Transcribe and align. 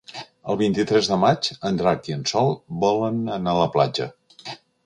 El 0.53 0.57
vint-i-tres 0.61 1.09
de 1.11 1.19
maig 1.25 1.51
en 1.71 1.77
Drac 1.83 2.11
i 2.13 2.17
en 2.17 2.25
Sol 2.33 2.51
volen 2.87 3.23
anar 3.39 3.55
a 3.57 3.63
la 3.63 3.73
platja. 3.77 4.13